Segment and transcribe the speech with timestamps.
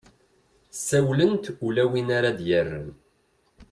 [0.73, 2.87] ssawlent ula win ara ad-yerren